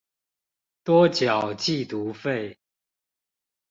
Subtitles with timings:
[0.83, 2.57] 多繳寄讀費